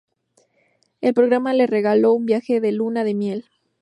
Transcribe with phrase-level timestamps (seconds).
[1.01, 3.45] El programa les regaló un viaje de luna de miel.